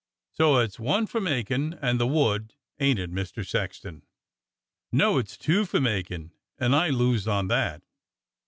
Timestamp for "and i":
6.57-6.89